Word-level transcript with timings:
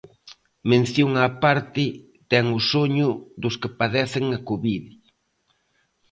Mención 0.71 1.11
á 1.23 1.25
parte 1.43 1.85
ten 2.31 2.45
o 2.57 2.59
soño 2.71 3.09
dos 3.41 3.55
que 3.61 3.69
padecen 3.79 4.25
a 4.37 4.39
Covid. 4.49 4.83